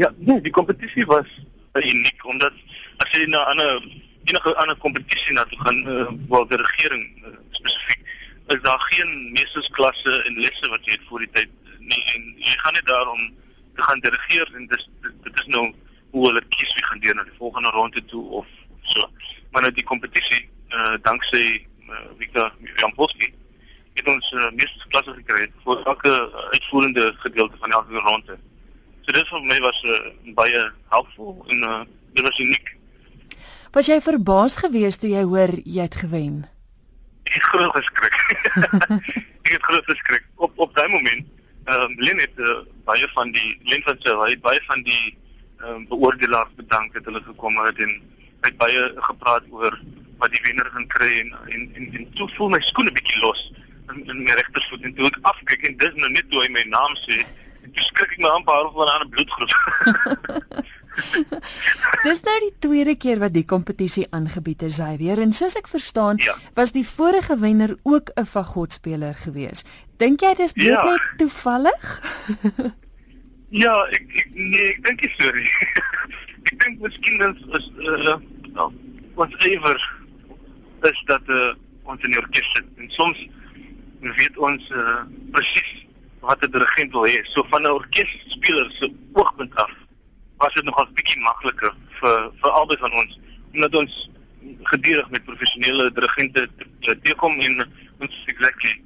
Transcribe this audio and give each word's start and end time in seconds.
Ja, 0.00 0.08
nee, 0.16 0.40
die 0.40 0.52
kompetisie 0.52 1.04
was 1.06 1.26
uniek 1.72 2.22
omdat 2.24 2.54
as 3.04 3.10
jy 3.12 3.26
na 3.28 3.42
ander 3.50 3.82
enige 4.24 4.54
ander 4.62 4.78
kompetisie 4.80 5.34
na 5.36 5.44
toe 5.50 5.58
gaan 5.60 5.80
uh, 5.94 6.06
waar 6.30 6.46
die 6.48 6.60
regering 6.60 7.02
uh, 7.28 7.34
spesifiek 7.58 8.14
is 8.54 8.62
daar 8.64 8.80
geen 8.86 9.12
meestersklasse 9.36 10.14
en 10.22 10.40
lesse 10.40 10.72
wat 10.72 10.88
jy 10.88 10.96
het 10.96 11.04
voor 11.10 11.26
die 11.26 11.30
tyd 11.36 11.52
nie. 11.92 12.00
En 12.14 12.24
jy 12.46 12.56
gaan 12.62 12.78
net 12.78 12.88
daarom 12.88 13.28
te 13.76 13.84
gaan 13.90 14.00
dirigeer 14.08 14.48
en 14.56 14.66
dis 14.72 14.88
dit 15.04 15.44
is 15.44 15.52
nou 15.52 15.66
hoe 16.16 16.26
hulle 16.30 16.46
kies 16.56 16.74
wie 16.78 16.88
gaan 16.88 17.04
deur 17.04 17.20
na 17.20 17.28
die 17.28 17.38
volgende 17.44 17.76
ronde 17.76 18.04
toe 18.08 18.24
of 18.40 18.48
so. 18.94 19.04
Maar 19.52 19.68
nou 19.68 19.76
die 19.82 19.88
kompetisie 19.92 20.46
uh, 20.72 20.96
danksy 21.04 21.44
uh, 21.60 22.06
Victor 22.16 22.54
Jampolski 22.72 23.34
het 24.00 24.08
ons 24.08 24.32
uh, 24.32 24.48
meestersklasse 24.48 25.20
gekry 25.20 25.50
vir 25.66 25.88
elke 25.92 26.20
uitvoerende 26.56 27.12
gedeelte 27.26 27.60
van 27.66 27.82
elke 27.82 28.08
ronde 28.08 28.44
so 29.04 29.12
dit 29.16 29.32
vir 29.32 29.48
my 29.52 29.60
was 29.64 29.80
uh, 29.84 30.02
baie 30.34 30.66
helpful 30.92 31.40
en 31.48 31.64
uh, 31.68 31.80
dit 32.14 32.24
was 32.26 32.38
uniek 32.38 32.76
Was 33.70 33.86
jy 33.86 34.00
verbaas 34.02 34.56
geweest 34.58 34.98
toe 35.04 35.12
jy 35.12 35.20
hoor 35.30 35.52
jy 35.62 35.84
het 35.84 35.94
gewen? 35.94 36.40
Ek 37.28 37.36
het 37.36 37.44
groot 37.52 37.76
geskrik. 37.76 38.16
ek 39.46 39.52
het 39.52 39.62
groot 39.62 39.86
geskrik. 39.86 40.24
Op 40.42 40.58
op 40.58 40.74
daai 40.74 40.88
oomblik, 40.88 41.28
ehm 41.70 41.84
um, 41.84 41.94
Len 42.02 42.18
het 42.18 42.42
uh, 42.42 42.56
baie 42.88 43.06
van 43.14 43.30
die 43.36 43.52
Len 43.70 43.84
van 43.86 44.00
sy 44.02 44.16
hy 44.24 44.34
baie 44.42 44.58
van 44.66 44.82
die 44.88 45.04
ehm 45.60 45.76
um, 45.76 45.86
beoordelaars 45.92 46.56
bedank 46.58 46.98
dat 46.98 47.06
hulle 47.06 47.22
gekom 47.28 47.62
het 47.62 47.78
en 47.86 47.94
het 48.42 48.58
baie 48.58 48.82
gepraat 49.06 49.46
oor 49.54 49.78
wat 50.18 50.34
die 50.34 50.42
wenner 50.48 50.66
gaan 50.74 50.90
kry 50.96 51.12
en 51.20 51.30
en 51.54 51.70
en, 51.78 51.88
en 52.00 52.10
toe 52.18 52.26
voel 52.34 52.50
my 52.56 52.60
skoene 52.72 52.92
bietjie 52.98 53.22
los 53.22 53.46
in, 53.92 54.02
in 54.02 54.24
my 54.24 54.34
regtervoet 54.40 54.88
en 54.88 54.94
toe 54.98 55.12
ek 55.12 55.20
afkyk 55.30 55.68
en 55.68 55.78
dis 55.84 56.02
nou 56.02 56.10
net 56.10 56.26
toe 56.32 56.42
hy 56.42 56.50
my 56.56 56.66
naam 56.74 56.98
sê, 57.04 57.22
skrik 57.74 58.12
ek 58.16 58.18
my 58.18 58.28
amper 58.28 58.54
half 58.54 58.72
van 58.74 59.06
'n 59.06 59.08
bloedgroep. 59.08 59.52
Dis 62.04 62.20
nou 62.26 62.36
die 62.42 62.52
tweede 62.58 62.94
keer 62.96 63.20
wat 63.22 63.32
die 63.32 63.44
kompetisie 63.44 64.06
aangebied 64.10 64.62
is, 64.62 64.76
Xavier, 64.80 65.20
en 65.22 65.32
soos 65.32 65.56
ek 65.56 65.68
verstaan, 65.70 66.20
ja. 66.20 66.34
was 66.54 66.72
die 66.72 66.84
vorige 66.86 67.38
wenner 67.38 67.76
ook 67.82 68.10
'n 68.16 68.26
fagotspeler 68.26 69.14
geweest. 69.14 69.66
Dink 69.96 70.20
jy 70.20 70.34
dis 70.34 70.52
ja. 70.54 70.84
net 70.84 71.00
toevallig? 71.16 71.82
ja, 73.64 73.74
ek 73.90 74.06
ek 74.16 74.28
nee, 74.34 74.68
ek 74.74 74.84
dink 74.84 75.00
dit 75.00 75.14
sorry. 75.18 75.46
ek 76.50 76.56
dink 76.64 76.80
miskien 76.80 77.20
is 77.30 77.40
is 77.58 77.66
uh 77.78 78.16
nou, 78.54 78.72
wat 79.14 79.34
ewer 79.44 79.78
is 80.82 81.02
dat 81.06 81.22
uh, 81.28 81.52
ons 81.84 82.02
in 82.02 82.14
die 82.14 82.18
orkes 82.18 82.52
sit 82.54 82.66
en 82.80 82.90
soms 82.90 83.20
weet 84.00 84.38
ons 84.38 84.70
uh, 84.72 85.02
presies 85.34 85.70
wat 86.20 86.42
'n 86.44 86.50
dirigent 86.50 86.92
wil 86.92 87.06
hê. 87.06 87.24
So 87.24 87.44
van 87.50 87.62
'n 87.62 87.76
orkesspeler 87.80 88.70
se 88.72 88.92
oogpunt 89.12 89.54
af 89.54 89.72
was 90.38 90.54
dit 90.54 90.64
nogal 90.64 90.86
bietjie 90.94 91.20
makliker 91.20 91.74
vir 92.00 92.30
vir 92.40 92.50
albei 92.50 92.76
van 92.76 92.92
ons 92.92 93.18
omdat 93.52 93.74
ons 93.74 94.10
gedurig 94.62 95.10
met 95.10 95.24
professionele 95.24 95.92
dirigente 95.92 96.48
teekom 96.80 97.40
en 97.40 97.66
ons 97.98 98.22
exactly 98.26 98.82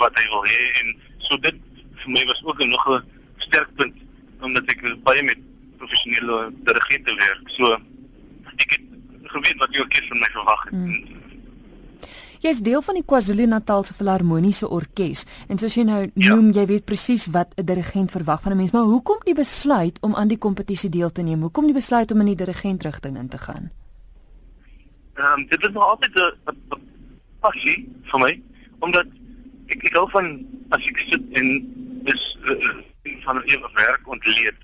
wat 0.00 0.16
hy 0.18 0.24
wil 0.32 0.44
hê 0.44 0.60
en 0.80 0.94
so 1.18 1.36
dit 1.46 1.56
vir 2.02 2.10
my 2.14 2.24
was 2.30 2.44
ook 2.44 2.64
nog 2.64 2.88
'n 2.94 3.02
sterk 3.36 3.74
punt 3.74 3.96
omdat 4.40 4.70
ek 4.70 4.82
baie 5.02 5.22
met 5.22 5.38
professionele 5.78 6.52
dirigente 6.64 7.14
werk. 7.14 7.48
So 7.50 7.72
ek 8.56 8.70
het 8.70 8.80
geweet 9.34 9.58
wat 9.58 9.72
die 9.72 9.80
orkes 9.80 10.08
van 10.08 10.18
my 10.18 10.30
verwag 10.32 10.62
het. 10.64 10.72
Mm. 10.72 11.17
Jy's 12.38 12.60
deel 12.62 12.82
van 12.82 12.94
die 12.94 13.02
KwaZulu-Natal 13.02 13.84
se 13.84 13.94
Filharmoniese 13.98 14.68
Orkees 14.70 15.24
en 15.48 15.58
soos 15.58 15.74
jy 15.74 15.84
nou 15.88 16.04
ja. 16.06 16.34
noem, 16.34 16.52
jy 16.54 16.66
weet 16.70 16.84
presies 16.86 17.26
wat 17.34 17.50
'n 17.56 17.64
dirigent 17.66 18.10
verwag 18.10 18.42
van 18.42 18.52
'n 18.52 18.56
mens, 18.56 18.70
maar 18.72 18.86
hoekom 18.86 19.18
die 19.24 19.34
besluit 19.34 19.98
om 20.00 20.14
aan 20.14 20.28
die 20.28 20.38
kompetisie 20.38 20.90
deel 20.90 21.10
te 21.10 21.22
neem? 21.22 21.40
Hoekom 21.42 21.66
die 21.66 21.74
besluit 21.74 22.10
om 22.10 22.20
in 22.20 22.26
die 22.26 22.36
dirigentrigting 22.44 23.16
in 23.18 23.28
te 23.28 23.38
gaan? 23.38 23.70
Ehm 25.14 25.40
um, 25.40 25.46
dit 25.48 25.62
is 25.62 25.70
nog 25.70 25.84
altyd 25.84 26.14
'n 26.14 26.58
passie 27.40 27.88
vir 28.10 28.20
my 28.20 28.42
omdat 28.78 29.06
ek 29.66 29.84
ek 29.84 29.94
hou 29.98 30.06
van 30.10 30.46
as 30.70 30.86
ek 30.86 30.98
sit 30.98 31.22
en 31.32 31.46
is 32.04 32.38
uh, 32.42 32.76
van 33.24 33.36
'n 33.36 33.48
ewige 33.50 33.74
werk 33.74 34.08
ontleed 34.08 34.58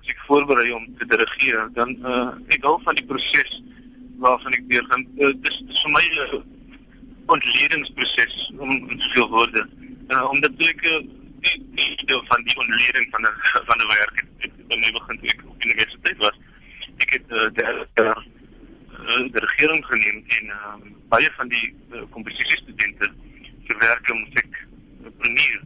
as 0.00 0.08
ek 0.14 0.24
voorberei 0.26 0.72
om 0.72 0.86
te 0.98 1.06
dirigeer 1.06 1.70
dan 1.78 1.90
uh, 2.04 2.30
ek 2.48 2.62
hou 2.62 2.82
van 2.82 2.94
die 2.94 3.06
proses 3.06 3.62
waarvan 4.18 4.52
ek 4.52 4.68
deur 4.70 4.84
gaan 4.90 5.06
uh, 5.18 5.32
dis, 5.46 5.62
dis 5.66 5.82
vir 5.82 5.92
my 5.92 6.04
uh, 6.26 6.42
ontledingsproses 7.26 8.52
om 8.58 8.70
in 8.70 9.00
soveel 9.00 9.28
woorde. 9.28 9.68
Uh, 10.08 10.30
die, 11.42 11.56
die 11.74 12.06
deel 12.06 12.22
van 12.26 12.42
die 12.44 12.56
ontleding 12.58 13.06
van 13.10 13.22
'n 13.22 13.34
van 13.68 13.78
'n 13.78 13.86
werk 13.86 14.24
by 14.68 14.76
my 14.76 14.92
begin 14.92 15.18
toe 15.18 15.28
ek 15.28 15.42
op 15.46 15.64
universiteit 15.64 16.16
was. 16.16 16.38
Ek 16.96 17.10
het 17.10 17.26
uh, 17.30 17.48
die 19.32 19.40
regering 19.40 19.84
geneem 19.86 20.24
en 20.26 20.46
uh, 20.46 20.76
baie 21.08 21.30
van 21.36 21.48
die 21.48 21.74
uh, 21.92 22.02
komposisiestudente 22.10 23.12
se 23.66 23.76
werke 23.78 24.14
moet 24.14 24.38
ek 24.42 24.66
premier 25.18 25.62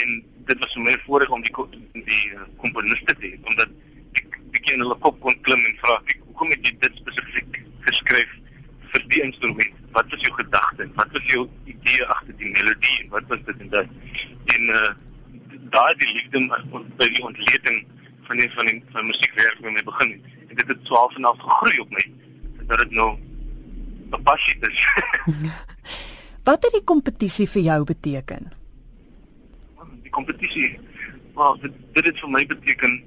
en 0.00 0.24
dit 0.50 0.58
was 0.58 0.74
vir 0.76 0.86
my 0.88 0.96
voorreg 1.04 1.30
om 1.34 1.44
die 1.44 1.54
die 1.92 2.24
uh, 2.34 2.98
te 3.04 3.16
hê 3.22 3.32
omdat 3.42 3.70
ek 4.20 4.38
begin 4.54 4.84
hulle 4.84 4.98
kop 5.04 5.20
kon 5.24 5.40
klim 5.46 5.64
en 5.70 5.78
vra 5.82 5.98
ek 6.04 6.18
hoekom 6.26 6.54
het 6.54 6.66
jy 6.66 6.74
dit 6.84 7.00
spesifiek 7.02 7.60
geskryf 7.88 8.34
vir 8.92 9.06
die 9.14 9.22
instrument 9.28 9.77
wat 9.98 10.10
was 10.10 10.20
jou 10.20 10.34
gedagte? 10.34 10.88
Wat 10.94 11.10
was 11.12 11.26
jou 11.26 11.48
idee 11.64 12.04
agter 12.06 12.34
die 12.36 12.50
melodie? 12.54 13.06
Wat 13.10 13.24
was 13.28 13.38
dit 13.44 13.62
en 13.64 13.70
dat? 13.76 13.86
En 14.54 14.72
uh 14.80 14.90
daai 15.68 15.94
die 16.00 16.12
liefde 16.16 16.40
by 16.96 17.06
die 17.12 17.24
ontleding 17.28 17.82
van 18.26 18.38
die 18.40 18.46
van 18.54 18.68
die 18.70 18.78
van 18.92 19.06
musiekwerk 19.06 19.58
met 19.60 19.74
my 19.74 19.82
begin. 19.84 20.12
En 20.48 20.60
dit 20.60 20.68
het 20.72 20.84
12 20.84 21.16
en 21.16 21.20
'n 21.20 21.24
half 21.24 21.40
gegroei 21.40 21.80
op 21.82 21.90
my 21.96 22.04
dat 22.70 22.78
dit 22.78 22.90
nou 22.90 23.08
'n 24.12 24.22
passie 24.22 24.56
is. 24.68 24.78
wat 26.48 26.62
het 26.64 26.72
die 26.72 26.84
kompetisie 26.92 27.48
vir 27.48 27.62
jou 27.62 27.84
beteken? 27.84 28.52
Die 30.02 30.10
kompetisie, 30.10 30.80
wel 31.34 31.58
dit 31.60 31.74
dit 31.92 32.04
het 32.04 32.20
vir 32.20 32.30
my 32.30 32.46
beteken 32.46 33.02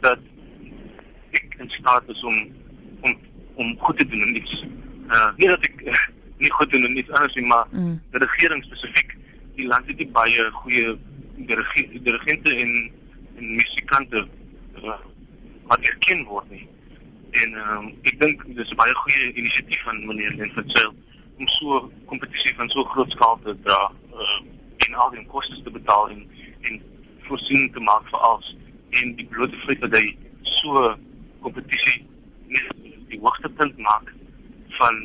dat 0.00 0.20
ek 1.30 1.54
in 1.58 1.70
staat 1.70 2.08
is 2.08 2.24
om 2.24 2.38
om 3.00 3.18
om 3.54 3.76
goed 3.78 3.96
te 3.96 4.06
doen 4.06 4.22
in 4.28 4.36
iets 4.36 4.64
uh, 5.10 5.30
nie 5.36 5.48
dat 5.48 5.66
ek 5.68 5.82
uh, 5.84 6.06
nie 6.40 6.52
goed 6.56 6.70
doen 6.70 6.84
en 6.88 6.98
iets 6.98 7.10
anders 7.10 7.34
nie, 7.34 7.46
maar 7.46 7.66
mm. 7.70 8.00
die 8.10 8.22
regering 8.24 8.64
spesifiek 8.64 9.16
die 9.58 9.66
land 9.68 9.86
het 9.86 9.98
nie 10.00 10.08
baie 10.16 10.50
goeie 10.62 10.96
dirigente 11.46 12.54
en 12.54 12.72
en 13.40 13.54
musikante 13.56 14.26
uh, 14.82 14.98
wat 15.70 15.80
erken 15.80 16.24
word 16.28 16.50
nie. 16.50 16.66
En 17.30 17.54
um, 17.62 17.86
ek 18.08 18.18
dink 18.20 18.42
dis 18.56 18.70
'n 18.70 18.80
baie 18.80 18.94
goeie 19.02 19.32
inisiatief 19.32 19.82
van 19.88 20.06
meneer 20.06 20.34
Len 20.36 20.52
van 20.56 20.70
Sail 20.70 20.94
om 21.40 21.48
so 21.48 21.90
kompetisie 22.06 22.54
van 22.56 22.68
so 22.70 22.84
groot 22.84 23.12
skaal 23.12 23.38
te 23.44 23.54
dra 23.64 23.80
uh, 24.12 24.38
en 24.86 24.94
al 24.94 25.10
die 25.14 25.26
koste 25.26 25.62
te 25.62 25.70
betaal 25.70 26.10
en 26.14 26.26
en 26.68 26.82
voorsien 27.28 27.70
te 27.72 27.80
maak 27.80 28.08
vir 28.12 28.20
alles 28.28 28.56
en 29.00 29.14
die 29.16 29.26
blote 29.26 29.56
feit 29.64 29.80
dat 29.80 29.94
hy 29.96 30.16
so 30.42 30.96
kompetisie 31.40 32.02
nie 32.50 32.64
die 33.12 33.20
hoogtepunt 33.22 33.78
maak 33.78 34.12
van 34.80 35.00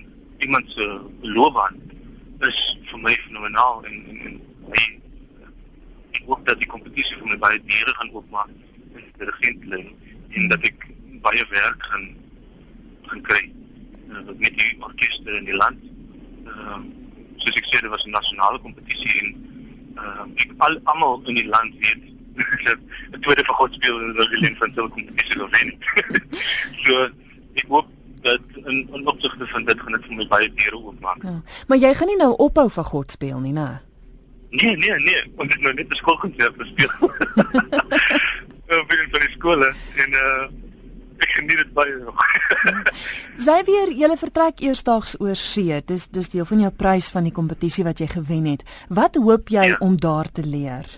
iemand 0.46 0.72
se 0.72 0.86
loopbaan 1.22 1.82
is 2.50 2.60
vir 2.90 3.00
my 3.00 3.14
fenomenaal 3.24 3.86
en 3.90 3.98
en, 4.12 4.20
en 4.28 4.42
my 4.72 4.84
ek 6.16 6.24
hoop 6.28 6.46
dat 6.50 6.60
die 6.62 6.70
kompetisie 6.74 7.18
vir 7.20 7.32
my 7.32 7.38
baie 7.46 7.62
diere 7.70 7.96
gaan 8.00 8.12
oopmaak 8.16 8.52
in 8.96 9.08
die 9.20 9.30
regentlyn 9.32 9.90
en 10.36 10.52
dat 10.54 10.68
ek 10.70 10.88
baie 11.26 11.46
werk 11.52 11.88
gaan 11.92 12.06
gaan 13.10 13.24
kry 13.30 13.42
uh, 14.10 14.24
met 14.44 14.56
die 14.58 14.72
orkeste 14.82 15.40
in 15.40 15.50
die 15.50 15.58
land. 15.64 15.82
Ehm 16.46 16.70
uh, 16.76 16.84
soos 17.44 17.58
ek 17.60 17.68
sê 17.70 17.82
dit 17.84 17.92
was 17.92 18.06
'n 18.08 18.16
nasionale 18.16 18.60
kompetisie 18.64 19.16
en 19.22 19.32
uh, 20.02 20.24
ek 20.44 20.54
al 20.68 20.80
almal 20.92 21.20
in 21.32 21.40
die 21.42 21.48
land 21.48 21.76
weet 21.84 22.06
dat 22.68 22.80
'n 23.12 23.22
tweede 23.26 23.44
vir 23.50 23.60
God 23.60 23.76
speel 23.80 24.00
in 24.00 24.14
die 24.14 24.18
Berlin 24.22 24.56
van 24.62 24.74
so 24.78 24.86
'n 24.86 24.96
kompetisie 24.98 25.40
gewen. 25.44 25.70
so 26.86 27.04
ek 27.62 27.68
hoop 27.74 27.95
dat 28.26 28.60
in 28.66 28.84
in 28.94 29.08
opsigte 29.08 29.48
van 29.48 29.66
dit 29.70 29.82
gaan 29.82 29.98
dit 29.98 30.08
vir 30.10 30.20
my 30.20 30.28
baie 30.34 30.52
deure 30.54 30.82
oopmaak. 30.82 31.24
Ja. 31.24 31.36
Maar 31.68 31.78
jy 31.78 31.94
gaan 31.94 32.12
nie 32.12 32.22
nou 32.22 32.32
ophou 32.48 32.68
van 32.78 32.88
God 32.92 33.12
speel 33.14 33.40
nie, 33.40 33.54
né? 33.54 33.70
Nee, 34.56 34.78
nee, 34.78 35.00
nee, 35.04 35.24
want 35.36 35.52
dit 35.52 35.62
nou 35.62 35.74
net 35.74 35.90
'n 35.90 36.00
skoolkonsert 36.02 36.56
speel. 36.74 36.94
Ek 38.76 38.92
in 38.92 39.12
die 39.14 39.34
skool 39.38 39.66
en 39.66 40.22
uh 40.26 40.46
ek 41.16 41.30
geniet 41.32 41.62
dit 41.62 41.72
baie 41.74 41.96
nog. 42.04 42.24
Xavier, 43.38 43.92
jy 44.02 44.10
vertrek 44.20 44.60
eersdaags 44.60 45.16
oor 45.24 45.38
see. 45.40 45.78
Dis 45.88 46.10
dis 46.12 46.30
deel 46.34 46.48
van 46.50 46.66
jou 46.66 46.72
prys 46.76 47.08
van 47.14 47.24
die 47.24 47.36
kompetisie 47.36 47.86
wat 47.88 48.02
jy 48.04 48.10
gewen 48.12 48.50
het. 48.52 48.66
Wat 48.90 49.16
hoop 49.16 49.54
jy 49.54 49.70
ja. 49.72 49.78
om 49.80 49.96
daar 50.00 50.32
te 50.32 50.44
leer? 50.44 50.90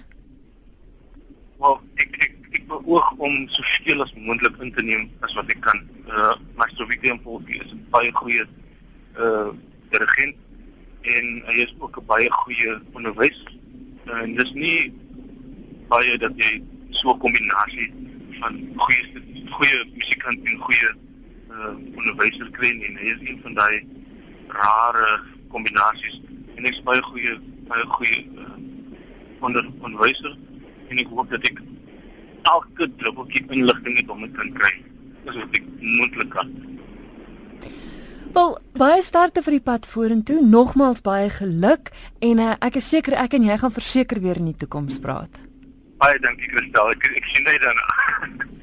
Wel, 1.62 1.80
ek 2.02 2.18
ek 2.18 2.37
beoog 2.68 3.12
om 3.18 3.48
soveel 3.50 4.02
as 4.04 4.14
moontlik 4.14 4.58
in 4.64 4.74
te 4.74 4.84
neem 4.84 5.10
as 5.26 5.34
wat 5.38 5.50
ek 5.54 5.62
kan. 5.66 5.80
Uh 6.08 6.36
Master 6.60 6.88
William 6.88 7.20
Polky 7.22 7.60
is 7.64 7.72
'n 7.72 7.86
baie 7.94 8.12
goeie 8.12 8.46
uh 9.18 9.50
dirigent 9.90 10.36
en 11.02 11.26
hy 11.48 11.56
is 11.66 11.74
ook 11.80 12.00
'n 12.00 12.06
baie 12.06 12.32
goeie 12.32 12.80
onderwyser. 12.94 13.52
Uh, 14.08 14.22
en 14.22 14.36
dis 14.36 14.52
nie 14.54 14.94
baie 15.88 16.18
dat 16.18 16.34
jy 16.36 16.64
so 16.90 17.14
'n 17.14 17.20
kombinasie 17.20 17.92
van 18.40 18.54
goeie 18.76 19.04
goeie 19.50 19.80
musikant 19.94 20.40
en 20.44 20.58
goeie 20.60 20.92
uh 21.52 21.76
onderwyser 21.96 22.52
kry 22.52 22.72
nie. 22.72 22.96
Hy 22.98 23.08
is 23.16 23.30
een 23.30 23.40
van 23.42 23.54
daai 23.54 23.86
rare 24.48 25.20
kombinasies 25.48 26.22
en 26.56 26.66
ek's 26.66 26.84
baie 26.84 27.02
goeie 27.02 27.40
baie 27.68 27.86
goeie 27.96 28.20
uh, 28.36 28.56
onder 29.40 29.66
onderwyser 29.80 30.38
en 30.88 30.98
ek 30.98 31.10
hoop 31.12 31.30
dat 31.30 31.44
ek 31.44 31.60
elke 32.54 32.88
druppeltjie 33.00 33.46
inligting 33.50 34.00
het 34.02 34.10
om 34.14 34.24
dit 34.26 34.34
kan 34.38 34.52
kry. 34.58 34.74
Dis 35.28 35.38
wat 35.40 35.60
ek 35.60 35.70
moontlik 35.82 36.34
kan. 36.34 36.52
Wel, 38.36 38.52
baie 38.78 39.02
sterkte 39.02 39.42
vir 39.46 39.58
die 39.58 39.64
pad 39.64 39.88
vorentoe. 39.90 40.42
Nogmaals 40.46 41.02
baie 41.06 41.30
geluk 41.34 41.90
en 42.22 42.44
uh, 42.44 42.54
ek 42.62 42.78
is 42.82 42.90
seker 42.90 43.18
ek 43.18 43.38
en 43.38 43.48
jy 43.48 43.58
gaan 43.64 43.74
verseker 43.74 44.22
weer 44.22 44.38
in 44.42 44.52
die 44.52 44.60
toekoms 44.66 45.00
praat. 45.04 45.42
Baie 45.98 46.20
dankie 46.22 46.52
Christel. 46.52 46.94
Ek 46.94 47.10
ek 47.18 47.32
sien 47.34 47.48
net 47.48 47.64
daarna. 47.66 48.54